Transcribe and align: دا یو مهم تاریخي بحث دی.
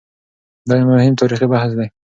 دا 0.67 0.73
یو 0.79 0.87
مهم 0.91 1.13
تاریخي 1.19 1.47
بحث 1.53 1.71
دی. 1.77 1.87